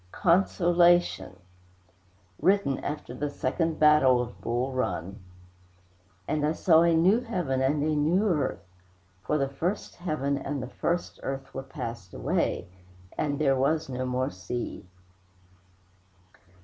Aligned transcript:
CONSOLATION 0.13 1.37
WRITTEN 2.41 2.79
AFTER 2.79 3.13
THE 3.13 3.29
SECOND 3.29 3.77
BATTLE 3.77 4.19
OF 4.19 4.41
BULL 4.41 4.71
RUN 4.73 5.19
"And 6.27 6.43
I 6.43 6.53
saw 6.53 6.81
a 6.81 6.95
new 6.95 7.19
heaven 7.19 7.61
and 7.61 7.83
a 7.83 7.95
new 7.95 8.27
earth: 8.27 8.65
for 9.21 9.37
the 9.37 9.47
first 9.47 9.97
heaven 9.97 10.39
and 10.39 10.59
the 10.63 10.67
first 10.69 11.19
earth 11.21 11.53
were 11.53 11.61
passed 11.61 12.15
away; 12.15 12.67
and 13.15 13.37
there 13.37 13.55
was 13.55 13.89
no 13.89 14.07
more 14.07 14.31
sea." 14.31 14.87